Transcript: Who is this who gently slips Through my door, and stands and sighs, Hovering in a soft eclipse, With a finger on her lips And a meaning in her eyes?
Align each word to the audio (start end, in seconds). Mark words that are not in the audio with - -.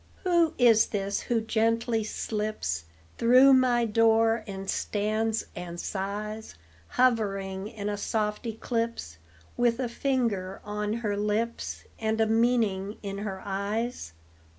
Who 0.23 0.55
is 0.57 0.87
this 0.87 1.19
who 1.19 1.41
gently 1.41 2.03
slips 2.03 2.85
Through 3.19 3.53
my 3.53 3.85
door, 3.85 4.43
and 4.47 4.67
stands 4.67 5.45
and 5.55 5.79
sighs, 5.79 6.55
Hovering 6.97 7.67
in 7.67 7.87
a 7.87 7.97
soft 7.97 8.47
eclipse, 8.47 9.19
With 9.57 9.79
a 9.79 9.87
finger 9.87 10.59
on 10.63 10.91
her 11.05 11.15
lips 11.15 11.83
And 11.99 12.19
a 12.19 12.25
meaning 12.25 12.97
in 13.03 13.19
her 13.19 13.43
eyes? 13.45 14.13